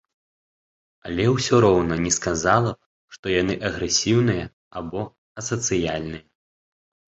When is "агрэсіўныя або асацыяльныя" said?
3.71-6.23